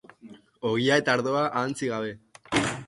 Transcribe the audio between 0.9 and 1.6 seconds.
eta ardoa